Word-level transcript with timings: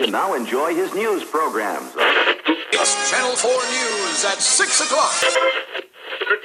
Now 0.00 0.34
enjoy 0.34 0.74
his 0.74 0.94
news 0.94 1.24
programs. 1.24 1.90
It's 2.70 3.10
Channel 3.10 3.34
4 3.34 3.50
News 3.50 4.24
at 4.26 4.38
6 4.38 4.80
o'clock. 4.82 5.14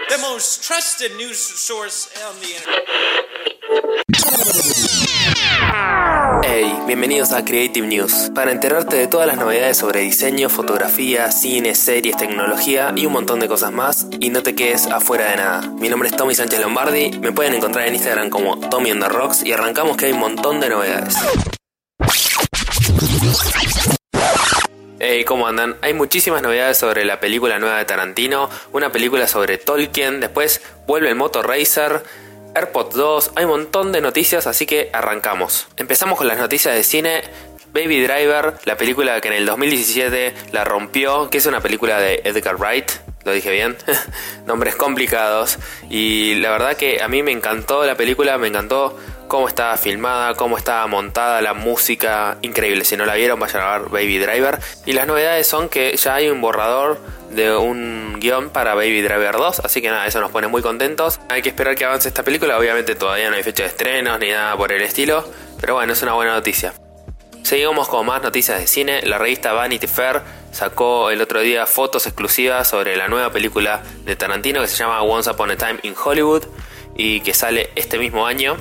The 0.09 0.17
most 0.19 0.63
trusted 0.63 1.11
news 1.17 1.37
source 1.37 2.09
on 2.25 2.39
the 2.39 2.47
internet. 2.55 2.87
Hey, 6.45 6.73
bienvenidos 6.87 7.33
a 7.33 7.43
Creative 7.43 7.85
News, 7.85 8.31
para 8.33 8.53
enterarte 8.53 8.95
de 8.95 9.07
todas 9.07 9.27
las 9.27 9.35
novedades 9.35 9.77
sobre 9.77 9.99
diseño, 9.99 10.49
fotografía, 10.49 11.29
cine, 11.31 11.75
series, 11.75 12.15
tecnología 12.15 12.93
y 12.95 13.05
un 13.05 13.11
montón 13.11 13.41
de 13.41 13.49
cosas 13.49 13.73
más, 13.73 14.07
y 14.21 14.29
no 14.29 14.43
te 14.43 14.55
quedes 14.55 14.87
afuera 14.87 15.29
de 15.29 15.35
nada. 15.35 15.61
Mi 15.77 15.89
nombre 15.89 16.07
es 16.07 16.15
Tommy 16.15 16.35
Sánchez 16.35 16.61
Lombardi, 16.61 17.19
me 17.19 17.33
pueden 17.33 17.53
encontrar 17.53 17.85
en 17.87 17.95
Instagram 17.95 18.29
como 18.29 18.57
Tommy 18.69 18.91
on 18.91 19.01
the 19.01 19.09
Rocks 19.09 19.43
y 19.43 19.51
arrancamos 19.51 19.97
que 19.97 20.05
hay 20.05 20.13
un 20.13 20.19
montón 20.19 20.61
de 20.61 20.69
novedades. 20.69 21.15
¿Cómo 25.25 25.45
andan? 25.47 25.75
Hay 25.81 25.93
muchísimas 25.93 26.41
novedades 26.41 26.77
sobre 26.77 27.03
la 27.03 27.19
película 27.19 27.59
nueva 27.59 27.77
de 27.77 27.85
Tarantino, 27.85 28.49
una 28.71 28.91
película 28.93 29.27
sobre 29.27 29.57
Tolkien, 29.57 30.21
después 30.21 30.61
vuelve 30.87 31.09
el 31.09 31.15
Motor 31.15 31.47
Racer, 31.47 32.01
AirPods 32.55 32.95
2, 32.95 33.31
hay 33.35 33.43
un 33.43 33.51
montón 33.51 33.91
de 33.91 33.99
noticias, 33.99 34.47
así 34.47 34.65
que 34.65 34.89
arrancamos. 34.93 35.67
Empezamos 35.75 36.17
con 36.17 36.27
las 36.27 36.37
noticias 36.37 36.73
de 36.75 36.83
cine. 36.83 37.23
Baby 37.73 38.03
Driver, 38.03 38.55
la 38.65 38.75
película 38.75 39.21
que 39.21 39.29
en 39.29 39.33
el 39.33 39.45
2017 39.45 40.33
la 40.51 40.65
rompió, 40.65 41.29
que 41.29 41.37
es 41.37 41.45
una 41.45 41.61
película 41.61 41.99
de 41.99 42.21
Edgar 42.25 42.57
Wright, 42.57 42.91
lo 43.23 43.31
dije 43.31 43.51
bien, 43.51 43.77
nombres 44.45 44.75
complicados. 44.75 45.57
Y 45.89 46.35
la 46.35 46.51
verdad 46.51 46.75
que 46.75 47.01
a 47.01 47.07
mí 47.07 47.23
me 47.23 47.31
encantó 47.31 47.85
la 47.85 47.95
película, 47.95 48.37
me 48.37 48.47
encantó 48.47 48.97
cómo 49.31 49.47
estaba 49.47 49.77
filmada, 49.77 50.33
cómo 50.33 50.57
estaba 50.57 50.85
montada, 50.87 51.41
la 51.41 51.53
música, 51.53 52.37
increíble. 52.41 52.83
Si 52.83 52.97
no 52.97 53.05
la 53.05 53.15
vieron, 53.15 53.39
vayan 53.39 53.61
a 53.61 53.77
ver 53.77 53.89
Baby 53.89 54.19
Driver. 54.19 54.59
Y 54.85 54.91
las 54.91 55.07
novedades 55.07 55.47
son 55.47 55.69
que 55.69 55.95
ya 55.95 56.15
hay 56.15 56.27
un 56.27 56.41
borrador 56.41 56.99
de 57.29 57.55
un 57.55 58.17
guion 58.19 58.49
para 58.49 58.75
Baby 58.75 59.01
Driver 59.01 59.37
2, 59.37 59.61
así 59.61 59.81
que 59.81 59.89
nada, 59.89 60.05
eso 60.05 60.19
nos 60.19 60.31
pone 60.31 60.47
muy 60.47 60.61
contentos. 60.61 61.21
Hay 61.29 61.41
que 61.41 61.47
esperar 61.47 61.75
que 61.75 61.85
avance 61.85 62.09
esta 62.09 62.23
película, 62.23 62.59
obviamente 62.59 62.93
todavía 62.95 63.29
no 63.29 63.37
hay 63.37 63.43
fecha 63.43 63.63
de 63.63 63.69
estrenos 63.69 64.19
ni 64.19 64.31
nada 64.31 64.57
por 64.57 64.73
el 64.73 64.81
estilo, 64.81 65.23
pero 65.61 65.75
bueno, 65.75 65.93
es 65.93 66.01
una 66.01 66.11
buena 66.11 66.33
noticia. 66.33 66.73
Seguimos 67.41 67.87
con 67.87 68.05
más 68.05 68.21
noticias 68.21 68.59
de 68.59 68.67
cine. 68.67 69.01
La 69.03 69.17
revista 69.17 69.53
Vanity 69.53 69.87
Fair 69.87 70.23
sacó 70.51 71.09
el 71.09 71.21
otro 71.21 71.39
día 71.39 71.65
fotos 71.67 72.05
exclusivas 72.05 72.67
sobre 72.67 72.97
la 72.97 73.07
nueva 73.07 73.31
película 73.31 73.81
de 74.03 74.17
Tarantino 74.17 74.59
que 74.59 74.67
se 74.67 74.75
llama 74.75 75.01
Once 75.03 75.29
Upon 75.29 75.51
a 75.51 75.55
Time 75.55 75.79
in 75.83 75.95
Hollywood 75.95 76.43
y 76.97 77.21
que 77.21 77.33
sale 77.33 77.69
este 77.75 77.97
mismo 77.97 78.27
año. 78.27 78.57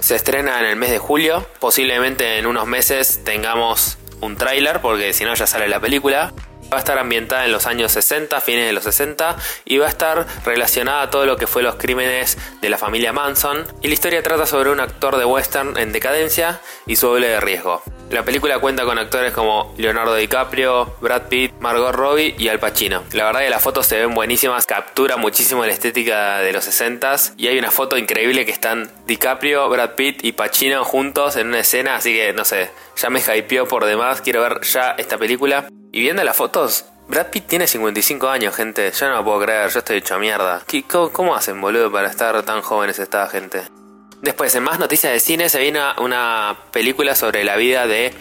Se 0.00 0.16
estrena 0.16 0.60
en 0.60 0.66
el 0.66 0.76
mes 0.76 0.90
de 0.90 0.98
julio. 0.98 1.46
Posiblemente 1.58 2.38
en 2.38 2.46
unos 2.46 2.66
meses 2.66 3.20
tengamos 3.24 3.98
un 4.20 4.36
tráiler 4.36 4.80
porque 4.80 5.12
si 5.12 5.24
no 5.24 5.34
ya 5.34 5.46
sale 5.46 5.68
la 5.68 5.80
película. 5.80 6.32
Va 6.72 6.76
a 6.76 6.80
estar 6.80 6.98
ambientada 6.98 7.44
en 7.44 7.52
los 7.52 7.66
años 7.66 7.92
60, 7.92 8.40
fines 8.40 8.66
de 8.66 8.72
los 8.72 8.84
60, 8.84 9.36
y 9.64 9.78
va 9.78 9.86
a 9.86 9.88
estar 9.88 10.26
relacionada 10.44 11.02
a 11.02 11.10
todo 11.10 11.26
lo 11.26 11.36
que 11.36 11.46
fue 11.46 11.62
los 11.62 11.76
crímenes 11.76 12.38
de 12.60 12.68
la 12.68 12.78
familia 12.78 13.12
Manson. 13.12 13.66
Y 13.82 13.88
la 13.88 13.94
historia 13.94 14.22
trata 14.22 14.46
sobre 14.46 14.70
un 14.70 14.80
actor 14.80 15.16
de 15.16 15.24
western 15.24 15.76
en 15.78 15.92
decadencia 15.92 16.60
y 16.86 16.96
su 16.96 17.08
doble 17.08 17.28
de 17.28 17.40
riesgo. 17.40 17.82
La 18.10 18.24
película 18.24 18.58
cuenta 18.58 18.84
con 18.84 18.98
actores 18.98 19.32
como 19.32 19.72
Leonardo 19.78 20.16
DiCaprio, 20.16 20.96
Brad 21.00 21.28
Pitt, 21.28 21.52
Margot 21.60 21.94
Robbie 21.94 22.34
y 22.36 22.48
Al 22.48 22.58
Pacino. 22.58 23.04
La 23.12 23.24
verdad 23.24 23.40
que 23.40 23.50
las 23.50 23.62
fotos 23.62 23.86
se 23.86 24.00
ven 24.00 24.14
buenísimas, 24.14 24.66
captura 24.66 25.16
muchísimo 25.16 25.64
la 25.64 25.72
estética 25.72 26.38
de 26.40 26.52
los 26.52 26.66
60s 26.66 27.34
y 27.36 27.46
hay 27.46 27.56
una 27.56 27.70
foto 27.70 27.96
increíble 27.96 28.44
que 28.44 28.50
están 28.50 28.90
DiCaprio, 29.06 29.68
Brad 29.68 29.94
Pitt 29.94 30.24
y 30.24 30.32
Pacino 30.32 30.84
juntos 30.84 31.36
en 31.36 31.46
una 31.48 31.60
escena, 31.60 31.94
así 31.94 32.12
que 32.12 32.32
no 32.32 32.44
sé, 32.44 32.70
ya 32.96 33.10
me 33.10 33.20
hypeó 33.20 33.68
por 33.68 33.84
demás, 33.84 34.20
quiero 34.20 34.42
ver 34.42 34.60
ya 34.62 34.90
esta 34.98 35.16
película. 35.16 35.68
Y 35.92 36.02
viendo 36.02 36.22
las 36.22 36.36
fotos, 36.36 36.84
Brad 37.08 37.30
Pitt 37.30 37.48
tiene 37.48 37.66
55 37.66 38.28
años, 38.28 38.54
gente. 38.54 38.92
Yo 38.92 39.08
no 39.08 39.16
lo 39.16 39.24
puedo 39.24 39.40
creer, 39.40 39.70
yo 39.70 39.80
estoy 39.80 39.96
hecho 39.96 40.18
mierda. 40.20 40.62
¿Cómo, 40.88 41.10
¿Cómo, 41.10 41.34
hacen, 41.34 41.60
boludo, 41.60 41.90
para 41.90 42.08
estar 42.08 42.40
tan 42.44 42.62
jóvenes 42.62 43.00
esta 43.00 43.26
gente? 43.26 43.62
Después, 44.22 44.54
en 44.54 44.62
más 44.62 44.78
noticias 44.78 45.12
de 45.12 45.18
cine, 45.18 45.48
se 45.48 45.58
viene 45.58 45.80
una 45.98 46.56
película 46.70 47.16
sobre 47.16 47.42
la 47.42 47.56
vida 47.56 47.88
de 47.88 48.14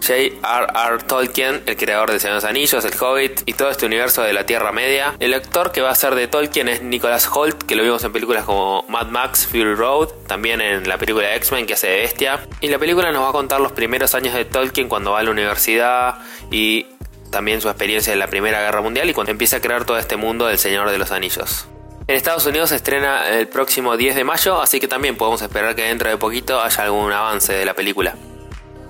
J.R.R. 0.00 0.98
Tolkien, 1.06 1.62
el 1.64 1.76
creador 1.76 2.12
de 2.12 2.20
Señor 2.20 2.44
Anillos, 2.46 2.84
El 2.84 2.92
Hobbit 3.00 3.40
y 3.46 3.54
todo 3.54 3.70
este 3.70 3.86
universo 3.86 4.22
de 4.22 4.34
la 4.34 4.44
Tierra 4.44 4.70
Media. 4.70 5.14
El 5.18 5.32
actor 5.32 5.72
que 5.72 5.80
va 5.80 5.90
a 5.90 5.94
ser 5.94 6.14
de 6.14 6.28
Tolkien 6.28 6.68
es 6.68 6.82
Nicholas 6.82 7.26
Holt, 7.32 7.62
que 7.62 7.74
lo 7.74 7.82
vimos 7.82 8.04
en 8.04 8.12
películas 8.12 8.44
como 8.44 8.84
Mad 8.88 9.06
Max, 9.06 9.46
Fury 9.46 9.74
Road, 9.74 10.08
también 10.26 10.60
en 10.60 10.88
la 10.88 10.98
película 10.98 11.34
X-Men 11.36 11.66
que 11.66 11.72
hace 11.72 11.88
de 11.88 11.96
bestia. 12.00 12.46
Y 12.60 12.68
la 12.68 12.78
película 12.78 13.12
nos 13.12 13.22
va 13.22 13.30
a 13.30 13.32
contar 13.32 13.60
los 13.60 13.72
primeros 13.72 14.14
años 14.14 14.34
de 14.34 14.44
Tolkien 14.44 14.88
cuando 14.88 15.12
va 15.12 15.20
a 15.20 15.22
la 15.22 15.30
universidad 15.30 16.16
y 16.50 16.86
también 17.34 17.60
su 17.60 17.68
experiencia 17.68 18.12
en 18.12 18.20
la 18.20 18.28
Primera 18.28 18.60
Guerra 18.60 18.80
Mundial 18.80 19.10
y 19.10 19.12
cuando 19.12 19.32
empieza 19.32 19.56
a 19.56 19.60
crear 19.60 19.84
todo 19.84 19.98
este 19.98 20.16
mundo 20.16 20.46
del 20.46 20.56
Señor 20.56 20.88
de 20.90 20.98
los 20.98 21.10
Anillos. 21.10 21.66
En 22.06 22.14
Estados 22.14 22.46
Unidos 22.46 22.68
se 22.68 22.76
estrena 22.76 23.28
el 23.28 23.48
próximo 23.48 23.96
10 23.96 24.14
de 24.14 24.22
mayo, 24.22 24.62
así 24.62 24.78
que 24.78 24.86
también 24.86 25.16
podemos 25.16 25.42
esperar 25.42 25.74
que 25.74 25.82
dentro 25.82 26.08
de 26.08 26.16
poquito 26.16 26.62
haya 26.62 26.84
algún 26.84 27.10
avance 27.12 27.52
de 27.52 27.64
la 27.64 27.74
película. 27.74 28.14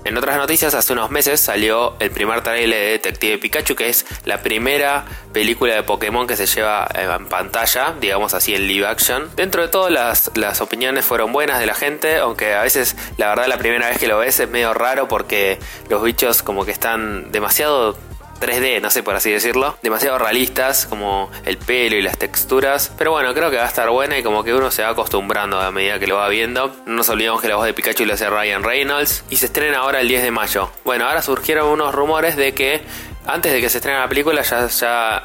En 0.05 0.19
otras 0.19 0.37
noticias, 0.37 0.75
hace 0.75 0.93
unos 0.93 1.11
meses 1.11 1.41
salió 1.41 1.95
el 1.99 2.11
primer 2.11 2.43
trailer 2.43 2.79
de 2.79 2.91
Detective 2.91 3.39
Pikachu, 3.39 3.75
que 3.75 3.89
es 3.89 4.05
la 4.27 4.43
primera 4.43 5.07
película 5.33 5.75
de 5.75 5.83
Pokémon 5.83 6.27
que 6.27 6.37
se 6.37 6.45
lleva 6.45 6.87
en 6.95 7.27
pantalla, 7.27 7.95
digamos 7.99 8.35
así 8.35 8.55
en 8.55 8.67
live 8.67 8.87
action. 8.87 9.31
Dentro 9.35 9.63
de 9.63 9.69
todo, 9.69 9.89
las, 9.89 10.31
las 10.35 10.61
opiniones 10.61 11.07
fueron 11.07 11.33
buenas 11.33 11.59
de 11.59 11.65
la 11.65 11.75
gente, 11.75 12.19
aunque 12.19 12.55
a 12.55 12.61
veces, 12.61 12.97
la 13.17 13.29
verdad, 13.29 13.47
la 13.47 13.57
primera 13.57 13.89
vez 13.89 13.99
que 13.99 14.07
lo 14.07 14.19
ves 14.19 14.39
es 14.41 14.51
medio 14.51 14.75
raro 14.75 15.09
porque 15.09 15.59
los 15.89 16.03
bichos 16.03 16.43
como 16.43 16.67
que 16.67 16.73
están 16.73 17.33
demasiado 17.33 17.97
3D, 18.45 18.81
no 18.83 18.91
sé 18.91 19.03
por 19.03 19.15
así 19.15 19.31
decirlo, 19.31 19.79
demasiado 19.83 20.19
realistas 20.19 20.87
como 20.87 21.31
el 21.45 21.57
pelo 21.57 21.97
y 21.97 22.03
las 22.03 22.19
texturas, 22.19 22.93
pero 22.99 23.13
bueno, 23.13 23.33
creo 23.33 23.51
que 23.51 23.57
va 23.57 23.65
a 23.65 23.69
estar 23.69 23.89
buena 23.89 24.19
y 24.19 24.23
como 24.23 24.45
que 24.45 24.53
uno 24.53 24.71
se 24.71 24.83
va 24.83 24.91
acostumbrando 24.91 25.61
a 25.61 25.71
medida 25.71 25.99
que 25.99 26.07
lo 26.07 26.17
va 26.17 26.29
viendo. 26.29 26.75
No 26.87 26.97
nos 26.97 27.09
olvidemos 27.09 27.41
que 27.41 27.49
la 27.49 27.57
voz 27.57 27.65
de 27.65 27.73
Pikachu 27.73 28.05
lo 28.05 28.15
hace 28.15 28.29
Ryan 28.29 28.63
Reynolds 28.63 29.25
y 29.31 29.37
se 29.37 29.47
estrena 29.47 29.79
ahora 29.79 30.01
el 30.01 30.09
10 30.09 30.23
de 30.23 30.31
mayo. 30.31 30.71
Bueno, 30.85 31.07
ahora 31.07 31.23
surgieron 31.23 31.69
unos 31.69 31.95
rumores 31.95 32.37
de 32.37 32.53
que 32.53 32.83
antes 33.27 33.53
de 33.53 33.61
que 33.61 33.69
se 33.69 33.79
estrene 33.79 33.99
la 33.99 34.09
película 34.09 34.43
ya, 34.43 34.67
ya 34.67 35.23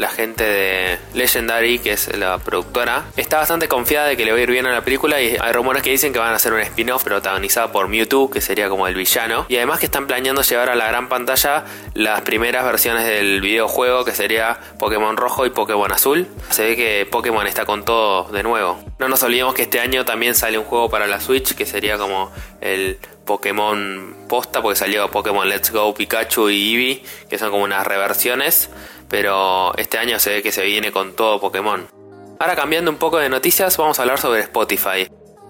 la 0.00 0.08
gente 0.08 0.44
de 0.44 0.98
Legendary, 1.12 1.78
que 1.78 1.92
es 1.92 2.16
la 2.16 2.38
productora, 2.38 3.04
está 3.18 3.36
bastante 3.36 3.68
confiada 3.68 4.06
de 4.06 4.16
que 4.16 4.24
le 4.24 4.32
va 4.32 4.38
a 4.38 4.40
ir 4.40 4.50
bien 4.50 4.66
a 4.66 4.72
la 4.72 4.80
película 4.80 5.20
y 5.20 5.36
hay 5.38 5.52
rumores 5.52 5.82
que 5.82 5.90
dicen 5.90 6.14
que 6.14 6.18
van 6.18 6.32
a 6.32 6.36
hacer 6.36 6.54
un 6.54 6.60
spin-off 6.60 7.04
protagonizado 7.04 7.70
por 7.70 7.86
Mewtwo, 7.88 8.30
que 8.30 8.40
sería 8.40 8.70
como 8.70 8.88
el 8.88 8.94
villano, 8.94 9.44
y 9.48 9.56
además 9.56 9.78
que 9.78 9.86
están 9.86 10.06
planeando 10.06 10.40
llevar 10.40 10.70
a 10.70 10.74
la 10.74 10.86
gran 10.86 11.10
pantalla 11.10 11.64
las 11.92 12.22
primeras 12.22 12.64
versiones 12.64 13.06
del 13.06 13.42
videojuego, 13.42 14.06
que 14.06 14.12
sería 14.12 14.58
Pokémon 14.78 15.18
Rojo 15.18 15.44
y 15.44 15.50
Pokémon 15.50 15.92
Azul. 15.92 16.26
Se 16.48 16.64
ve 16.64 16.76
que 16.76 17.06
Pokémon 17.10 17.46
está 17.46 17.66
con 17.66 17.84
todo 17.84 18.24
de 18.32 18.42
nuevo. 18.42 18.82
No 18.98 19.08
nos 19.08 19.22
olvidemos 19.22 19.54
que 19.54 19.62
este 19.62 19.80
año 19.80 20.06
también 20.06 20.34
sale 20.34 20.56
un 20.56 20.64
juego 20.64 20.88
para 20.88 21.06
la 21.06 21.20
Switch, 21.20 21.54
que 21.54 21.66
sería 21.66 21.98
como 21.98 22.32
el 22.62 22.98
Pokémon 23.26 24.16
posta, 24.28 24.62
porque 24.62 24.76
salió 24.76 25.10
Pokémon 25.10 25.46
Let's 25.46 25.70
Go 25.70 25.92
Pikachu 25.92 26.48
y 26.48 26.72
Eevee, 26.72 27.02
que 27.28 27.36
son 27.38 27.50
como 27.50 27.64
unas 27.64 27.86
reversiones 27.86 28.70
pero 29.10 29.76
este 29.76 29.98
año 29.98 30.18
se 30.18 30.30
ve 30.30 30.42
que 30.42 30.52
se 30.52 30.64
viene 30.64 30.92
con 30.92 31.14
todo 31.14 31.40
Pokémon. 31.40 31.86
Ahora 32.38 32.56
cambiando 32.56 32.90
un 32.90 32.96
poco 32.96 33.18
de 33.18 33.28
noticias, 33.28 33.76
vamos 33.76 33.98
a 33.98 34.02
hablar 34.02 34.18
sobre 34.18 34.40
Spotify. 34.40 35.06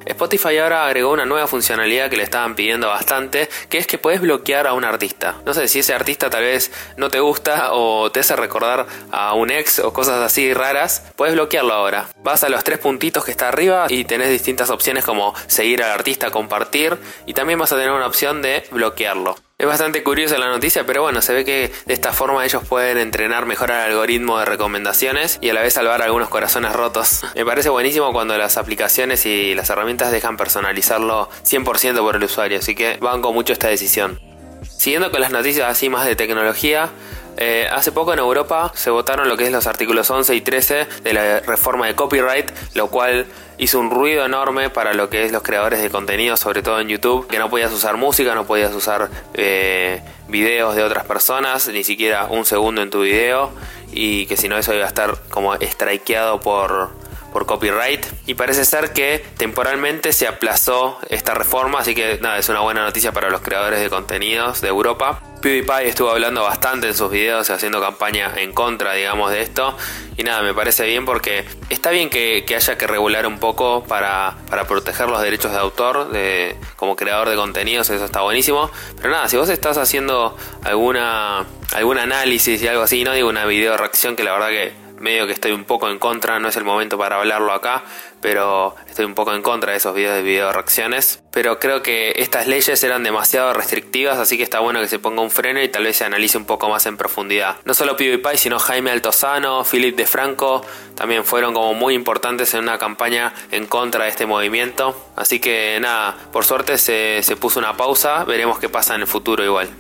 Spotify 0.07 0.59
ahora 0.59 0.87
agregó 0.87 1.13
una 1.13 1.27
nueva 1.27 1.47
funcionalidad 1.47 2.09
que 2.09 2.17
le 2.17 2.23
estaban 2.23 2.55
pidiendo 2.55 2.89
bastante, 2.89 3.49
que 3.69 3.79
es 3.79 3.87
que 3.87 3.99
puedes 3.99 4.21
bloquear 4.21 4.67
a 4.67 4.73
un 4.73 4.85
artista. 4.85 5.37
No 5.45 5.55
sé 5.55 5.69
si 5.69 5.81
ese 5.81 5.95
artista 5.95 6.31
tal 6.31 6.43
vez 6.43 6.73
no 6.97 7.11
te 7.11 7.21
gusta 7.21 7.73
o 7.73 8.11
te 8.11 8.21
hace 8.21 8.35
recordar 8.35 8.87
a 9.13 9.35
un 9.35 9.51
ex 9.51 9.79
o 9.79 9.93
cosas 9.93 10.23
así 10.23 10.55
raras, 10.55 11.13
puedes 11.17 11.35
bloquearlo 11.35 11.75
ahora. 11.75 12.09
Vas 12.23 12.45
a 12.45 12.49
los 12.49 12.65
tres 12.65 12.79
puntitos 12.79 13.25
que 13.25 13.31
está 13.31 13.49
arriba 13.49 13.87
y 13.89 14.05
tenés 14.05 14.31
distintas 14.31 14.71
opciones 14.71 15.05
como 15.05 15.35
seguir 15.47 15.83
al 15.83 15.91
artista, 15.91 16.31
compartir 16.31 16.97
y 17.27 17.35
también 17.35 17.59
vas 17.59 17.73
a 17.73 17.77
tener 17.77 17.93
una 17.93 18.07
opción 18.07 18.43
de 18.43 18.65
bloquearlo. 18.71 19.37
Es 19.61 19.67
bastante 19.67 20.03
curiosa 20.03 20.39
la 20.39 20.49
noticia, 20.49 20.87
pero 20.87 21.03
bueno, 21.03 21.21
se 21.21 21.35
ve 21.35 21.45
que 21.45 21.71
de 21.85 21.93
esta 21.93 22.15
forma 22.15 22.47
ellos 22.47 22.63
pueden 22.67 22.97
entrenar 22.97 23.45
mejor 23.45 23.71
al 23.71 23.91
algoritmo 23.91 24.39
de 24.39 24.47
recomendaciones 24.47 25.39
y 25.43 25.51
a 25.51 25.53
la 25.53 25.61
vez 25.61 25.75
salvar 25.75 26.01
algunos 26.01 26.31
corazones 26.31 26.73
rotos. 26.73 27.21
Me 27.37 27.45
parece 27.45 27.69
buenísimo 27.69 28.11
cuando 28.15 28.39
las 28.39 28.57
aplicaciones 28.57 29.27
y 29.27 29.55
las 29.55 29.69
herramientas 29.69 30.13
dejan 30.13 30.39
personalizarlo 30.39 31.29
100% 31.45 31.99
por 31.99 32.17
el 32.17 32.25
usuario, 32.25 32.59
así 32.59 32.75
que 32.75 32.97
banco 33.03 33.35
mucho 33.35 33.53
esta 33.53 33.69
decisión. 33.69 34.19
Siguiendo 34.63 35.11
con 35.11 35.21
las 35.21 35.31
noticias 35.31 35.69
así 35.69 35.91
más 35.91 36.07
de 36.07 36.17
tecnología, 36.17 36.89
eh, 37.37 37.69
hace 37.71 37.93
poco 37.93 38.15
en 38.15 38.19
Europa 38.19 38.73
se 38.75 38.89
votaron 38.89 39.29
lo 39.29 39.37
que 39.37 39.45
es 39.45 39.53
los 39.53 39.67
artículos 39.67 40.11
11 40.11 40.37
y 40.37 40.41
13 40.41 40.87
de 41.03 41.13
la 41.13 41.41
reforma 41.41 41.87
de 41.87 41.95
copyright, 41.95 42.51
lo 42.73 42.89
cual 42.89 43.27
hizo 43.61 43.79
un 43.79 43.91
ruido 43.91 44.25
enorme 44.25 44.71
para 44.71 44.95
lo 44.95 45.11
que 45.11 45.23
es 45.25 45.33
los 45.33 45.43
creadores 45.43 45.83
de 45.83 45.91
contenido, 45.91 46.37
sobre 46.39 46.63
todo 46.63 46.81
en 46.81 46.89
YouTube, 46.89 47.27
que 47.29 47.39
no 47.39 47.51
podías 47.51 47.71
usar 47.73 47.99
música, 47.99 48.35
no 48.35 48.47
podías 48.47 48.75
usar 48.75 49.11
eh, 49.35 50.03
videos 50.29 50.75
de 50.77 50.83
otras 50.83 51.05
personas, 51.05 51.69
ni 51.69 51.85
siquiera 51.85 52.27
un 52.31 52.47
segundo 52.47 52.81
en 52.81 52.89
tu 52.89 53.03
video, 53.03 53.53
y 53.93 54.25
que 54.27 54.39
si 54.39 54.49
no 54.49 54.57
eso 54.57 54.73
iba 54.73 54.85
a 54.85 54.89
estar 54.89 55.15
como 55.29 55.55
strikeado 55.57 56.41
por, 56.41 56.89
por 57.35 57.45
copyright 57.45 58.07
y 58.27 58.33
parece 58.33 58.65
ser 58.65 58.95
que 58.95 59.23
temporalmente 59.37 60.15
se 60.15 60.27
aplazó 60.27 60.99
esta 61.11 61.35
reforma, 61.35 61.81
así 61.81 61.95
que 61.95 62.19
nada, 62.23 62.39
es 62.39 62.49
una 62.49 62.61
buena 62.61 62.83
noticia 62.83 63.13
para 63.13 63.29
los 63.29 63.43
creadores 63.43 63.81
de 63.81 63.91
contenidos 63.91 64.63
de 64.63 64.69
Europa. 64.69 65.23
PewDiePie 65.41 65.89
estuvo 65.89 66.11
hablando 66.11 66.43
bastante 66.43 66.89
en 66.89 66.95
sus 66.95 67.11
videos 67.11 67.49
haciendo 67.51 67.81
campaña 67.81 68.33
en 68.37 68.53
contra, 68.53 68.93
digamos, 68.93 69.31
de 69.31 69.43
esto. 69.43 69.77
Y 70.17 70.23
nada, 70.23 70.43
me 70.43 70.53
parece 70.55 70.87
bien 70.87 71.05
porque 71.05 71.45
está 71.71 71.91
bien 71.91 72.11
que, 72.11 72.45
haya 72.55 72.77
que 72.77 72.87
regular 72.87 73.27
un 73.27 73.39
poco 73.39 73.85
para, 73.85 74.37
para, 74.49 74.67
proteger 74.67 75.09
los 75.09 75.23
derechos 75.23 75.53
de 75.53 75.59
autor 75.59 76.11
de, 76.11 76.57
como 76.77 76.97
creador 76.97 77.29
de 77.31 77.37
contenidos, 77.37 77.89
eso 77.91 78.05
está 78.05 78.21
buenísimo. 78.21 78.71
Pero 78.97 79.11
nada, 79.11 79.29
si 79.29 79.37
vos 79.37 79.49
estás 79.49 79.79
haciendo 79.79 80.37
alguna 80.65 81.47
algún 81.73 81.99
análisis 81.99 82.63
y 82.63 82.69
algo 82.69 82.83
así, 82.83 83.05
no 83.05 83.13
digo 83.13 83.29
una 83.29 83.47
video 83.47 83.77
reacción 83.77 84.17
que 84.17 84.25
la 84.25 84.33
verdad 84.33 84.49
que 84.49 84.73
medio 85.01 85.27
que 85.27 85.33
estoy 85.33 85.53
un 85.53 85.65
poco 85.65 85.89
en 85.89 85.99
contra, 85.99 86.39
no 86.39 86.49
es 86.49 86.57
el 86.57 86.65
momento 86.65 86.99
para 86.99 87.17
hablarlo 87.17 87.53
acá, 87.53 87.83
pero 88.21 88.75
estoy 88.89 89.05
un 89.05 89.15
poco 89.15 89.35
en 89.35 89.43
contra 89.43 89.73
de 89.73 89.79
esos 89.79 89.95
videos 89.95 90.17
de 90.17 90.23
video 90.23 90.53
reacciones. 90.53 91.23
Pero 91.33 91.59
creo 91.59 91.83
que 91.83 92.13
estas 92.17 92.47
leyes 92.47 92.83
eran 92.83 93.03
demasiado 93.03 93.53
restrictivas, 93.53 94.19
así 94.19 94.37
que 94.37 94.43
está 94.43 94.61
bueno 94.61 94.81
que 94.81 94.89
se 94.89 94.99
ponga 94.99 95.23
un 95.23 95.31
freno 95.31 95.63
y 95.63 95.69
tal 95.69 95.85
vez 95.85 95.97
se 95.97 96.05
analice 96.05 96.39
un 96.39 96.45
poco 96.45 96.69
más 96.69 96.87
en 96.87 96.97
profundidad. 96.97 97.57
No 97.65 97.75
solo 97.75 97.97
PewDiePie, 97.97 98.37
sino 98.37 98.59
Jaime 98.59 98.91
Altozano, 98.91 99.65
Philip 99.65 99.97
De 99.97 100.07
Franco, 100.07 100.65
también 100.95 101.25
fueron 101.25 101.55
como 101.55 101.75
muy 101.75 101.95
importantes 101.95 102.53
en 102.55 102.61
una 102.61 102.79
campaña 102.79 103.33
en 103.51 103.67
contra 103.67 104.05
de 104.05 104.11
este 104.11 104.27
movimiento. 104.27 104.97
Así 105.17 105.41
que 105.41 105.79
nada, 105.81 106.17
por 106.33 106.45
suerte 106.45 106.79
se, 106.79 107.23
se 107.23 107.37
puso 107.37 107.59
una 107.59 107.77
pausa, 107.77 108.25
veremos 108.25 108.59
qué 108.59 108.69
pasa 108.69 108.95
en 108.95 109.03
el 109.03 109.07
futuro 109.07 109.45
igual. 109.45 109.71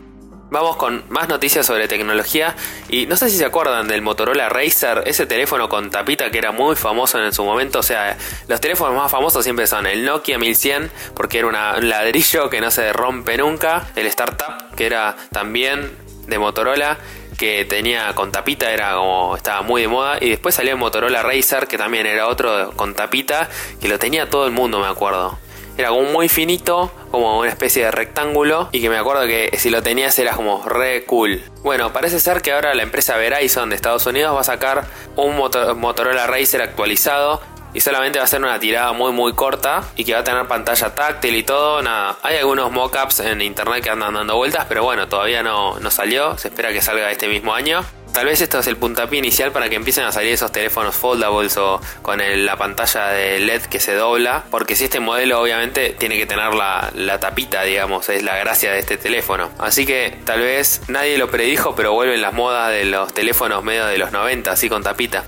Vamos 0.50 0.76
con 0.76 1.05
más 1.08 1.29
noticias 1.29 1.64
sobre 1.64 1.87
tecnología 1.87 2.56
y 2.88 3.06
no 3.06 3.17
sé 3.17 3.31
si 3.31 3.37
se 3.37 3.44
acuerdan 3.44 3.87
del 3.87 4.02
Motorola 4.02 4.49
Racer, 4.49 5.05
ese 5.06 5.25
teléfono 5.25 5.69
con 5.69 5.91
tapita 5.91 6.32
que 6.32 6.38
era 6.38 6.50
muy 6.50 6.75
famoso 6.75 7.23
en 7.23 7.32
su 7.32 7.44
momento, 7.44 7.79
o 7.79 7.82
sea, 7.85 8.17
los 8.49 8.61
teléfonos 8.61 8.97
más 8.97 9.12
famosos 9.12 9.44
siempre 9.44 9.69
son 9.69 9.87
el 9.87 10.05
Nokia 10.05 10.38
1100 10.38 10.91
porque 11.14 11.38
era 11.38 11.47
un 11.47 11.88
ladrillo 11.88 12.50
que 12.50 12.61
no 12.61 12.73
se 12.73 12.93
rompe 12.93 13.37
nunca, 13.37 13.87
el 13.94 14.08
Startup 14.08 14.75
que 14.75 14.87
era 14.87 15.14
también 15.31 15.97
de 16.26 16.38
Motorola 16.38 16.99
que 17.38 17.64
tenía 17.64 18.12
con 18.14 18.32
tapita, 18.32 18.73
era 18.73 18.97
como 18.97 19.37
estaba 19.37 19.62
muy 19.62 19.82
de 19.82 19.88
moda 19.88 20.19
y 20.20 20.31
después 20.31 20.55
salió 20.55 20.73
el 20.73 20.79
Motorola 20.79 21.23
Racer 21.23 21.69
que 21.69 21.79
también 21.79 22.06
era 22.06 22.26
otro 22.26 22.73
con 22.75 22.94
tapita 22.94 23.49
que 23.81 23.87
lo 23.88 24.00
tenía 24.00 24.29
todo 24.29 24.47
el 24.47 24.52
mundo, 24.52 24.81
me 24.81 24.88
acuerdo. 24.88 25.38
Era 25.81 25.88
como 25.88 26.03
muy 26.03 26.29
finito, 26.29 26.93
como 27.11 27.38
una 27.38 27.49
especie 27.49 27.87
de 27.87 27.91
rectángulo 27.91 28.69
y 28.71 28.82
que 28.82 28.91
me 28.91 28.99
acuerdo 28.99 29.27
que 29.27 29.50
si 29.56 29.71
lo 29.71 29.82
tenías 29.82 30.19
era 30.19 30.35
como 30.35 30.62
re 30.69 31.06
cool. 31.06 31.43
Bueno, 31.62 31.91
parece 31.91 32.21
ser 32.21 32.43
que 32.43 32.53
ahora 32.53 32.75
la 32.75 32.82
empresa 32.82 33.17
Verizon 33.17 33.71
de 33.71 33.77
Estados 33.77 34.05
Unidos 34.05 34.37
va 34.37 34.43
a 34.43 34.44
sacar 34.44 34.85
un 35.17 35.38
Motorola 35.38 36.27
Racer 36.27 36.61
actualizado 36.61 37.41
y 37.73 37.81
solamente 37.81 38.19
va 38.19 38.27
a 38.27 38.29
ser 38.29 38.43
una 38.43 38.61
tirada 38.61 38.93
muy 38.93 39.12
muy 39.12 39.32
corta 39.32 39.85
y 39.97 40.05
que 40.05 40.12
va 40.12 40.19
a 40.19 40.25
tener 40.25 40.47
pantalla 40.47 40.94
táctil 40.94 41.35
y 41.35 41.44
todo. 41.44 41.81
Nada, 41.81 42.19
hay 42.23 42.37
algunos 42.37 42.71
mockups 42.71 43.21
en 43.21 43.41
internet 43.41 43.83
que 43.83 43.88
andan 43.88 44.12
dando 44.12 44.37
vueltas, 44.37 44.67
pero 44.69 44.85
bueno, 44.85 45.09
todavía 45.09 45.43
no, 45.43 45.81
no 45.81 45.91
salió. 45.91 46.37
Se 46.37 46.49
espera 46.49 46.75
que 46.75 46.83
salga 46.83 47.11
este 47.11 47.26
mismo 47.26 47.55
año. 47.55 47.83
Tal 48.12 48.27
vez 48.27 48.41
esto 48.41 48.59
es 48.59 48.67
el 48.67 48.77
puntapié 48.77 49.19
inicial 49.19 49.53
para 49.53 49.69
que 49.69 49.77
empiecen 49.77 50.05
a 50.05 50.12
salir 50.12 50.33
esos 50.33 50.51
teléfonos 50.51 50.97
foldables 50.97 51.57
o 51.57 51.81
con 52.03 52.21
la 52.45 52.57
pantalla 52.57 53.09
de 53.09 53.39
LED 53.41 53.62
que 53.62 53.81
se 53.81 53.95
dobla. 53.95 54.45
Porque 54.51 54.75
si 54.75 54.85
este 54.85 55.01
modelo 55.01 55.41
obviamente 55.41 55.91
tiene 55.91 56.19
que 56.19 56.27
tener 56.27 56.53
la, 56.55 56.91
la, 56.95 57.21
tapita, 57.21 57.62
digamos, 57.62 58.09
es 58.09 58.23
la 58.23 58.37
gracia 58.37 58.73
de 58.73 58.81
este 58.81 58.97
teléfono. 58.97 59.51
Así 59.59 59.87
que 59.87 60.19
tal 60.25 60.41
vez 60.41 60.83
nadie 60.89 61.19
lo 61.19 61.31
predijo, 61.31 61.75
pero 61.77 61.93
vuelven 61.93 62.21
las 62.21 62.33
modas 62.33 62.71
de 62.71 62.85
los 62.85 63.12
teléfonos 63.15 63.62
medio 63.62 63.87
de 63.87 63.99
los 63.99 64.11
90, 64.11 64.51
así 64.51 64.69
con 64.69 64.83
tapita. 64.83 65.25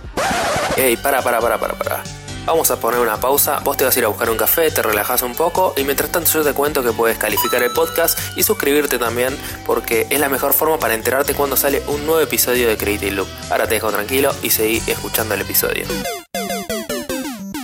Ey, 0.76 0.96
para, 0.96 1.23
para, 1.23 1.40
para, 1.40 1.58
para, 1.58 1.75
para. 1.75 2.02
Vamos 2.44 2.71
a 2.73 2.81
poner 2.81 2.99
una 2.99 3.21
pausa, 3.21 3.61
vos 3.61 3.77
te 3.77 3.85
vas 3.85 3.94
a 3.94 3.99
ir 4.00 4.05
a 4.05 4.09
buscar 4.09 4.29
un 4.29 4.37
café, 4.37 4.71
te 4.71 4.83
relajas 4.83 5.23
un 5.23 5.35
poco 5.35 5.75
y 5.77 5.85
mientras 5.85 6.11
tanto 6.11 6.31
yo 6.33 6.43
te 6.43 6.53
cuento 6.53 6.83
que 6.83 6.93
puedes 6.93 7.17
calificar 7.17 7.62
el 7.62 7.71
podcast 7.71 8.19
y 8.37 8.43
suscribirte 8.43 8.99
también 8.99 9.37
porque 9.65 10.06
es 10.11 10.19
la 10.19 10.29
mejor 10.29 10.53
forma 10.53 10.79
para 10.79 10.94
enterarte 10.94 11.35
cuando 11.35 11.56
sale 11.56 11.83
un 11.87 12.05
nuevo 12.05 12.21
episodio 12.21 12.69
de 12.69 12.77
Creative 12.77 13.12
Loop. 13.12 13.29
Ahora 13.50 13.69
te 13.69 13.75
dejo 13.75 13.91
tranquilo 13.93 14.35
y 14.43 14.50
seguí 14.50 14.83
escuchando 14.89 15.35
el 15.35 15.43
episodio. 15.43 15.87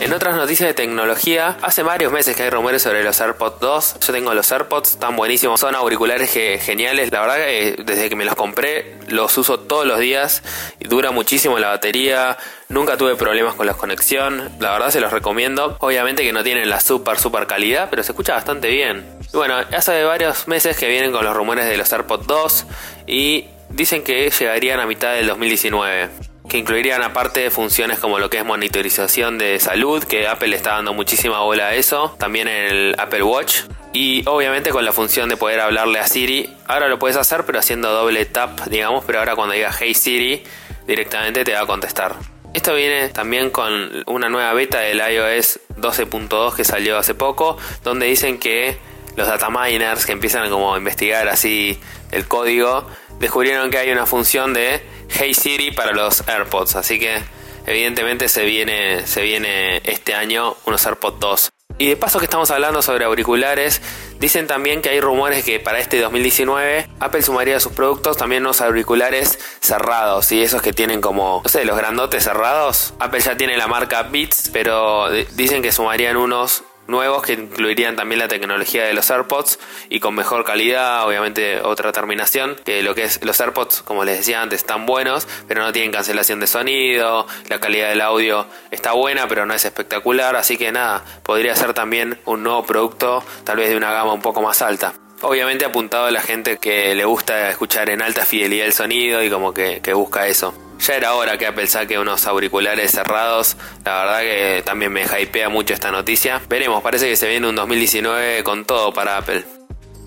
En 0.08 0.14
otras 0.14 0.36
noticias 0.36 0.66
de 0.66 0.72
tecnología, 0.72 1.58
hace 1.60 1.82
varios 1.82 2.10
meses 2.10 2.34
que 2.34 2.42
hay 2.42 2.48
rumores 2.48 2.80
sobre 2.80 3.04
los 3.04 3.20
AirPods 3.20 3.60
2. 3.60 3.96
Yo 4.06 4.12
tengo 4.14 4.32
los 4.32 4.50
AirPods, 4.50 4.98
tan 4.98 5.14
buenísimos, 5.16 5.60
son 5.60 5.74
auriculares 5.74 6.30
geniales. 6.32 7.12
La 7.12 7.20
verdad 7.20 7.36
que 7.36 7.76
desde 7.84 8.08
que 8.08 8.16
me 8.16 8.24
los 8.24 8.34
compré 8.34 8.96
los 9.08 9.36
uso 9.36 9.60
todos 9.60 9.86
los 9.86 9.98
días 9.98 10.42
y 10.80 10.88
dura 10.88 11.10
muchísimo 11.10 11.58
la 11.58 11.68
batería. 11.68 12.38
Nunca 12.70 12.96
tuve 12.96 13.16
problemas 13.16 13.54
con 13.54 13.66
la 13.66 13.74
conexión. 13.74 14.50
La 14.60 14.70
verdad 14.70 14.88
se 14.88 15.02
los 15.02 15.12
recomiendo. 15.12 15.76
Obviamente 15.80 16.22
que 16.22 16.32
no 16.32 16.42
tienen 16.42 16.70
la 16.70 16.80
super 16.80 17.18
super 17.18 17.46
calidad, 17.46 17.88
pero 17.90 18.02
se 18.02 18.12
escucha 18.12 18.32
bastante 18.32 18.70
bien. 18.70 19.04
Y 19.30 19.36
bueno, 19.36 19.56
hace 19.76 20.04
varios 20.04 20.48
meses 20.48 20.78
que 20.78 20.88
vienen 20.88 21.12
con 21.12 21.22
los 21.22 21.36
rumores 21.36 21.66
de 21.66 21.76
los 21.76 21.92
AirPods 21.92 22.26
2 22.26 22.66
y 23.06 23.48
dicen 23.68 24.02
que 24.02 24.30
llegarían 24.30 24.80
a 24.80 24.86
mitad 24.86 25.12
del 25.12 25.26
2019 25.26 26.27
que 26.48 26.58
incluirían 26.58 27.02
aparte 27.02 27.50
funciones 27.50 27.98
como 27.98 28.18
lo 28.18 28.30
que 28.30 28.38
es 28.38 28.44
monitorización 28.44 29.38
de 29.38 29.60
salud, 29.60 30.02
que 30.02 30.26
Apple 30.26 30.56
está 30.56 30.72
dando 30.72 30.94
muchísima 30.94 31.40
bola 31.40 31.68
a 31.68 31.74
eso, 31.74 32.16
también 32.18 32.48
en 32.48 32.66
el 32.66 32.94
Apple 32.98 33.22
Watch. 33.22 33.62
Y 33.92 34.26
obviamente 34.26 34.70
con 34.70 34.84
la 34.84 34.92
función 34.92 35.28
de 35.28 35.36
poder 35.36 35.60
hablarle 35.60 35.98
a 35.98 36.06
Siri, 36.06 36.54
ahora 36.66 36.88
lo 36.88 36.98
puedes 36.98 37.16
hacer 37.16 37.44
pero 37.44 37.58
haciendo 37.58 37.90
doble 37.90 38.24
tap, 38.26 38.60
digamos, 38.66 39.04
pero 39.04 39.18
ahora 39.18 39.36
cuando 39.36 39.54
diga 39.54 39.70
Hey 39.78 39.94
Siri, 39.94 40.42
directamente 40.86 41.44
te 41.44 41.52
va 41.52 41.60
a 41.60 41.66
contestar. 41.66 42.16
Esto 42.54 42.74
viene 42.74 43.10
también 43.10 43.50
con 43.50 44.04
una 44.06 44.30
nueva 44.30 44.52
beta 44.54 44.80
del 44.80 44.98
iOS 44.98 45.60
12.2 45.76 46.54
que 46.56 46.64
salió 46.64 46.96
hace 46.96 47.14
poco, 47.14 47.58
donde 47.84 48.06
dicen 48.06 48.38
que 48.38 48.78
los 49.16 49.26
data 49.26 49.50
miners 49.50 50.06
que 50.06 50.12
empiezan 50.12 50.48
como 50.48 50.74
a 50.74 50.78
investigar 50.78 51.28
así 51.28 51.78
el 52.10 52.26
código, 52.26 52.86
descubrieron 53.18 53.70
que 53.70 53.78
hay 53.78 53.90
una 53.90 54.06
función 54.06 54.52
de 54.52 54.82
Hey 55.08 55.34
Siri 55.34 55.70
para 55.70 55.92
los 55.92 56.26
AirPods, 56.28 56.76
así 56.76 56.98
que 56.98 57.18
evidentemente 57.66 58.28
se 58.28 58.44
viene, 58.44 59.06
se 59.06 59.22
viene 59.22 59.80
este 59.84 60.14
año 60.14 60.56
unos 60.64 60.84
AirPods 60.86 61.20
2. 61.20 61.50
Y 61.80 61.88
de 61.90 61.96
paso 61.96 62.18
que 62.18 62.24
estamos 62.24 62.50
hablando 62.50 62.82
sobre 62.82 63.04
auriculares, 63.04 63.80
dicen 64.18 64.48
también 64.48 64.82
que 64.82 64.88
hay 64.88 65.00
rumores 65.00 65.44
que 65.44 65.60
para 65.60 65.78
este 65.78 66.00
2019 66.00 66.88
Apple 66.98 67.22
sumaría 67.22 67.56
a 67.56 67.60
sus 67.60 67.72
productos 67.72 68.16
también 68.16 68.42
unos 68.42 68.60
auriculares 68.60 69.38
cerrados 69.60 70.32
y 70.32 70.42
esos 70.42 70.60
que 70.60 70.72
tienen 70.72 71.00
como, 71.00 71.40
no 71.44 71.48
sé, 71.48 71.64
los 71.64 71.76
grandotes 71.76 72.24
cerrados. 72.24 72.94
Apple 72.98 73.20
ya 73.20 73.36
tiene 73.36 73.56
la 73.56 73.68
marca 73.68 74.02
Beats, 74.02 74.50
pero 74.52 75.08
dicen 75.10 75.62
que 75.62 75.70
sumarían 75.70 76.16
unos 76.16 76.64
nuevos 76.88 77.22
que 77.22 77.34
incluirían 77.34 77.94
también 77.94 78.18
la 78.18 78.26
tecnología 78.26 78.84
de 78.84 78.94
los 78.94 79.08
AirPods 79.10 79.60
y 79.88 80.00
con 80.00 80.14
mejor 80.14 80.44
calidad, 80.44 81.06
obviamente 81.06 81.60
otra 81.60 81.92
terminación, 81.92 82.56
que 82.64 82.82
lo 82.82 82.94
que 82.94 83.04
es 83.04 83.24
los 83.24 83.40
AirPods, 83.40 83.82
como 83.82 84.04
les 84.04 84.18
decía 84.18 84.42
antes, 84.42 84.60
están 84.60 84.86
buenos, 84.86 85.28
pero 85.46 85.62
no 85.62 85.72
tienen 85.72 85.92
cancelación 85.92 86.40
de 86.40 86.46
sonido, 86.46 87.26
la 87.48 87.60
calidad 87.60 87.90
del 87.90 88.00
audio 88.00 88.46
está 88.70 88.92
buena, 88.92 89.28
pero 89.28 89.46
no 89.46 89.54
es 89.54 89.64
espectacular, 89.64 90.34
así 90.34 90.56
que 90.56 90.72
nada, 90.72 91.04
podría 91.22 91.54
ser 91.54 91.74
también 91.74 92.18
un 92.24 92.42
nuevo 92.42 92.64
producto, 92.64 93.22
tal 93.44 93.58
vez 93.58 93.68
de 93.68 93.76
una 93.76 93.92
gama 93.92 94.12
un 94.12 94.22
poco 94.22 94.42
más 94.42 94.62
alta. 94.62 94.94
Obviamente 95.20 95.64
apuntado 95.64 96.06
a 96.06 96.10
la 96.10 96.20
gente 96.20 96.58
que 96.58 96.94
le 96.94 97.04
gusta 97.04 97.50
escuchar 97.50 97.90
en 97.90 98.02
alta 98.02 98.24
fidelidad 98.24 98.66
el 98.66 98.72
sonido 98.72 99.22
y 99.22 99.30
como 99.30 99.52
que, 99.52 99.80
busca 99.92 100.26
eso. 100.26 100.54
Ya 100.78 100.94
era 100.94 101.14
hora 101.14 101.36
que 101.38 101.46
Apple 101.46 101.66
saque 101.66 101.98
unos 101.98 102.26
auriculares 102.26 102.92
cerrados. 102.92 103.56
La 103.84 104.04
verdad 104.04 104.20
que 104.20 104.62
también 104.64 104.92
me 104.92 105.02
hypea 105.02 105.48
mucho 105.48 105.74
esta 105.74 105.90
noticia. 105.90 106.40
Veremos, 106.48 106.82
parece 106.82 107.08
que 107.08 107.16
se 107.16 107.28
viene 107.28 107.48
un 107.48 107.54
2019 107.54 108.44
con 108.44 108.64
todo 108.64 108.92
para 108.92 109.16
Apple. 109.16 109.44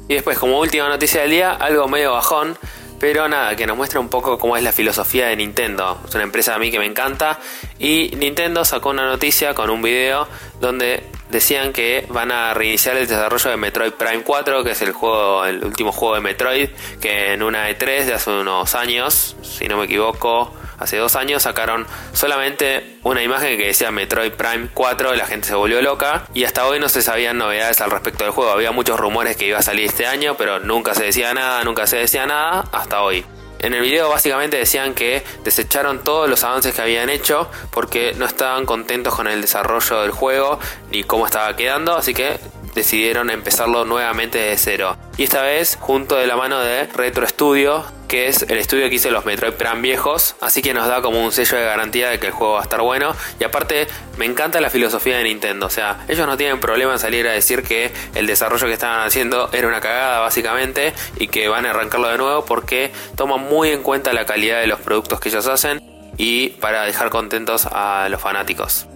Y 0.08 0.16
después, 0.16 0.38
como 0.38 0.60
última 0.60 0.90
noticia 0.90 1.22
del 1.22 1.32
día, 1.32 1.51
algo 1.51 1.88
medio 1.88 2.13
bajón. 2.13 2.58
Pero 3.00 3.28
nada, 3.28 3.56
que 3.56 3.66
nos 3.66 3.75
muestra 3.75 4.00
un 4.00 4.10
poco 4.10 4.38
cómo 4.38 4.56
es 4.56 4.63
la 4.63 4.72
filosofía 4.72 5.28
de 5.28 5.36
Nintendo. 5.36 6.00
Es 6.08 6.13
una 6.13 6.24
empresa 6.24 6.54
a 6.54 6.60
mí 6.60 6.70
que 6.70 6.78
me 6.78 6.86
encanta. 6.86 7.40
Y 7.80 8.12
Nintendo 8.16 8.63
sacó 8.63 8.92
una 8.92 9.08
noticia 9.08 9.56
con 9.56 9.72
un 9.72 9.82
video 9.82 10.28
donde 10.60 11.04
decían 11.32 11.74
que 11.74 12.06
van 12.10 12.32
a 12.32 12.54
reiniciar 12.54 12.98
el 12.98 13.08
desarrollo 13.08 13.50
de 13.50 13.58
Metroid 13.58 13.94
Prime 13.94 14.22
4, 14.22 14.63
que 14.63 14.72
es 14.72 14.82
el 14.84 14.92
juego, 14.92 15.46
el 15.46 15.63
último 15.63 15.92
juego 15.92 16.13
de 16.13 16.22
Metroid, 16.22 16.70
que 17.01 17.34
en 17.34 17.42
una 17.42 17.72
E3 17.72 18.06
de 18.06 18.13
hace 18.13 18.30
unos 18.30 18.75
años, 18.75 19.36
si 19.42 19.68
no 19.68 19.78
me 19.78 19.86
equivoco, 19.86 20.54
hace 20.82 20.98
dos 20.98 21.16
años 21.16 21.44
sacaron 21.44 21.86
solamente 22.14 22.98
una 23.04 23.22
imagen 23.22 23.58
que 23.58 23.68
decía 23.68 23.92
Metroid 23.92 24.34
Prime 24.34 24.70
4, 24.74 25.16
la 25.16 25.26
gente 25.26 25.48
se 25.48 25.56
volvió 25.56 25.82
loca 25.82 26.24
y 26.34 26.44
hasta 26.44 26.66
hoy 26.66 26.80
no 26.80 26.90
se 26.90 27.02
sabían 27.02 27.38
novedades 27.38 27.80
al 27.82 27.92
respecto 27.92 28.24
del 28.24 28.34
juego. 28.34 28.52
Había 28.52 28.72
muchos 28.72 29.00
rumores 29.00 29.38
que 29.38 29.46
iba 29.46 29.60
a 29.60 29.62
salir 29.62 29.86
este 29.86 30.08
año, 30.08 30.36
pero 30.38 30.60
nunca 30.60 30.94
se 30.96 31.04
decía 31.04 31.34
nada, 31.34 31.64
nunca 31.64 31.88
se 31.88 31.98
decía 31.98 32.26
nada 32.26 32.66
hasta 32.72 33.02
hoy. 33.02 33.24
En 33.60 33.76
el 33.76 33.82
video 33.82 34.10
básicamente 34.10 34.58
decían 34.58 34.96
que 34.96 35.24
desecharon 35.44 36.04
todos 36.04 36.28
los 36.28 36.44
avances 36.44 36.74
que 36.74 36.82
habían 36.82 37.12
hecho 37.12 37.48
porque 37.70 38.16
no 38.18 38.26
estaban 38.26 38.66
contentos 38.66 39.14
con 39.14 39.28
el 39.28 39.40
desarrollo 39.40 40.02
del 40.02 40.10
juego 40.10 40.60
ni 40.90 41.04
cómo 41.04 41.28
estaba 41.28 41.56
quedando, 41.56 41.96
así 41.96 42.16
que 42.16 42.40
decidieron 42.74 43.30
empezarlo 43.30 43.86
nuevamente 43.86 44.38
de 44.38 44.58
cero. 44.58 44.98
Y 45.18 45.24
esta 45.24 45.42
vez 45.42 45.78
junto 45.80 46.16
de 46.16 46.28
la 46.28 46.36
mano 46.36 46.60
de 46.60 46.86
Retro 46.88 47.28
Studio, 47.28 47.86
que 48.08 48.28
es 48.28 48.42
el 48.44 48.58
estudio 48.58 48.90
que 48.90 48.96
hizo 48.96 49.10
los 49.10 49.25
Metroid 49.25 49.54
Prime 49.54 49.82
viejos, 49.82 50.36
así 50.42 50.62
que 50.62 50.74
nos 50.74 50.88
da 50.88 51.01
como 51.01 51.24
un 51.24 51.32
sello 51.32 51.58
de 51.58 51.63
garantía 51.63 52.10
de 52.10 52.20
que 52.20 52.28
el 52.28 52.34
juego 52.34 52.54
va 52.54 52.60
a 52.60 52.63
estar 52.63 52.82
bueno. 52.82 53.16
Y 53.40 53.44
aparte, 53.44 53.88
me 54.18 54.25
encanta 54.25 54.60
la 54.60 54.70
filosofía 54.70 55.18
de 55.18 55.24
Nintendo, 55.24 55.68
o 55.68 55.70
sea, 55.70 56.06
ellos 56.08 56.28
no 56.28 56.36
tienen 56.36 56.60
problema 56.60 56.94
en 56.94 57.00
salir 57.00 57.28
a 57.28 57.32
decir 57.32 57.63
que 57.63 57.92
el 58.16 58.28
desarrollo 58.28 58.68
que 58.68 58.74
estaban 58.74 59.08
haciendo 59.08 59.50
era 59.54 59.68
una 59.68 59.80
cagada 59.80 60.20
básicamente 60.20 60.94
y 61.18 61.28
que 61.28 61.48
van 61.48 61.66
a 61.66 61.70
arrancarlo 61.70 62.10
de 62.10 62.18
nuevo 62.18 62.46
porque 62.46 62.92
toman 63.16 63.42
muy 63.42 63.70
en 63.70 63.82
cuenta 63.82 64.12
la 64.12 64.25
calidad 64.25 64.60
de 64.60 64.68
los 64.68 64.80
productos 64.80 65.20
que 65.20 65.30
ellos 65.30 65.48
hacen 65.48 65.82
y 66.18 66.50
para 66.50 66.84
dejar 66.84 67.10
contentos 67.10 67.66
a 67.66 68.08
los 68.10 68.22
fanáticos. 68.22 68.88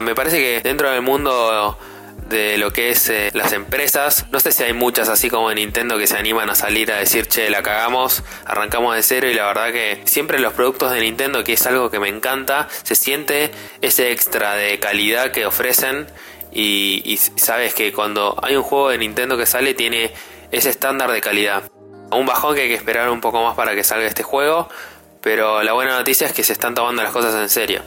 Me 0.00 0.14
parece 0.14 0.38
que 0.38 0.60
dentro 0.60 0.90
del 0.90 1.02
mundo 1.02 1.78
de 2.28 2.58
lo 2.58 2.72
que 2.72 2.90
es 2.90 3.08
eh, 3.08 3.30
las 3.34 3.52
empresas. 3.52 4.26
No 4.32 4.40
sé 4.40 4.52
si 4.52 4.64
hay 4.64 4.72
muchas 4.72 5.08
así 5.08 5.30
como 5.30 5.50
en 5.50 5.56
Nintendo 5.56 5.98
que 5.98 6.06
se 6.06 6.16
animan 6.16 6.50
a 6.50 6.54
salir 6.54 6.90
a 6.92 6.96
decir, 6.96 7.26
che, 7.26 7.50
la 7.50 7.62
cagamos, 7.62 8.22
arrancamos 8.44 8.94
de 8.96 9.02
cero 9.02 9.28
y 9.28 9.34
la 9.34 9.46
verdad 9.46 9.72
que 9.72 10.02
siempre 10.04 10.38
los 10.38 10.52
productos 10.52 10.92
de 10.92 11.00
Nintendo, 11.00 11.44
que 11.44 11.52
es 11.52 11.66
algo 11.66 11.90
que 11.90 12.00
me 12.00 12.08
encanta, 12.08 12.68
se 12.82 12.94
siente 12.94 13.50
ese 13.80 14.10
extra 14.10 14.54
de 14.54 14.78
calidad 14.80 15.30
que 15.30 15.46
ofrecen 15.46 16.06
y, 16.52 17.18
sabes 17.36 17.74
que 17.74 17.92
cuando 17.92 18.36
hay 18.42 18.56
un 18.56 18.62
juego 18.62 18.88
de 18.88 18.98
Nintendo 18.98 19.36
que 19.36 19.44
sale 19.46 19.74
tiene 19.74 20.12
ese 20.50 20.70
estándar 20.70 21.12
de 21.12 21.20
calidad. 21.20 21.70
Un 22.10 22.24
bajón 22.24 22.54
que 22.54 22.62
hay 22.62 22.68
que 22.68 22.74
esperar 22.74 23.10
un 23.10 23.20
poco 23.20 23.42
más 23.42 23.54
para 23.56 23.74
que 23.74 23.84
salga 23.84 24.06
este 24.06 24.22
juego, 24.22 24.68
pero 25.20 25.62
la 25.62 25.74
buena 25.74 25.98
noticia 25.98 26.26
es 26.26 26.32
que 26.32 26.42
se 26.42 26.54
están 26.54 26.74
tomando 26.74 27.02
las 27.02 27.12
cosas 27.12 27.34
en 27.34 27.48
serio. 27.50 27.82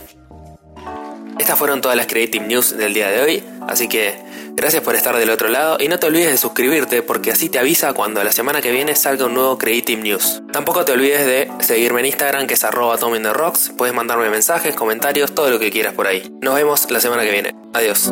Estas 1.39 1.57
fueron 1.57 1.81
todas 1.81 1.97
las 1.97 2.05
Creative 2.05 2.45
News 2.45 2.77
del 2.77 2.93
día 2.93 3.09
de 3.09 3.21
hoy, 3.21 3.43
así 3.69 3.87
que 3.87 4.15
gracias 4.55 4.83
por 4.83 4.95
estar 4.95 5.15
del 5.17 5.29
otro 5.29 5.49
lado 5.49 5.77
y 5.79 5.87
no 5.87 5.99
te 5.99 6.07
olvides 6.07 6.31
de 6.31 6.37
suscribirte 6.37 7.01
porque 7.01 7.31
así 7.31 7.49
te 7.49 7.59
avisa 7.59 7.93
cuando 7.93 8.23
la 8.23 8.31
semana 8.31 8.61
que 8.61 8.71
viene 8.71 8.95
salga 8.95 9.25
un 9.25 9.33
nuevo 9.33 9.57
Creative 9.57 10.01
News. 10.01 10.41
Tampoco 10.51 10.85
te 10.85 10.91
olvides 10.91 11.25
de 11.25 11.49
seguirme 11.59 12.01
en 12.01 12.07
Instagram 12.07 12.47
que 12.47 12.55
es 12.55 12.63
arroba 12.63 12.97
rocks, 12.97 13.71
puedes 13.77 13.95
mandarme 13.95 14.29
mensajes, 14.29 14.75
comentarios, 14.75 15.33
todo 15.33 15.49
lo 15.49 15.59
que 15.59 15.71
quieras 15.71 15.93
por 15.93 16.07
ahí. 16.07 16.31
Nos 16.41 16.55
vemos 16.55 16.89
la 16.91 16.99
semana 16.99 17.23
que 17.23 17.31
viene. 17.31 17.55
Adiós. 17.73 18.11